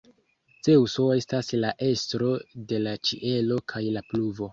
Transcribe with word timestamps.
Zeŭso 0.67 1.03
estas 1.15 1.51
la 1.65 1.69
estro 1.87 2.31
de 2.71 2.79
la 2.87 2.95
ĉielo 3.11 3.59
kaj 3.75 3.83
la 3.99 4.05
pluvo. 4.09 4.49